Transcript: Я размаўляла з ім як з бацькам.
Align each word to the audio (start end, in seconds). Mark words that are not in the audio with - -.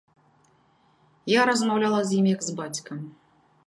Я 1.33 1.41
размаўляла 1.51 2.03
з 2.09 2.19
ім 2.23 2.35
як 2.35 2.41
з 2.51 2.61
бацькам. 2.61 3.09